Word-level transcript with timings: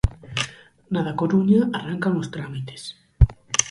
Na 0.91 1.01
da 1.07 1.17
Coruña, 1.21 1.61
arrancan 1.79 2.13
os 2.21 2.31
trámites. 2.33 2.81